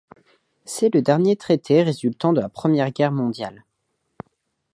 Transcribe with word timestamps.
C'est 0.65 0.91
le 0.95 1.03
dernier 1.03 1.35
traité 1.35 1.83
résultant 1.83 2.33
de 2.33 2.41
la 2.41 2.49
Première 2.49 2.89
Guerre 2.91 3.11
mondiale. 3.11 3.63